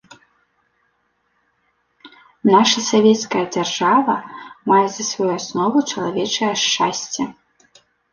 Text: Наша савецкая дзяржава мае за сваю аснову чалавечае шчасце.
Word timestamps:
Наша 2.53 2.79
савецкая 2.85 3.43
дзяржава 3.55 4.15
мае 4.71 4.87
за 4.95 5.03
сваю 5.11 5.29
аснову 5.39 5.79
чалавечае 5.93 6.51
шчасце. 6.63 7.21